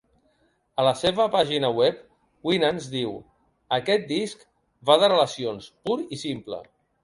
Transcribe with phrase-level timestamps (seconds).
[0.83, 1.99] A la seva pàgina web,
[2.51, 3.13] Winans diu:
[3.79, 4.45] "Aquest disc
[4.91, 6.65] va de relacions, pur i simple".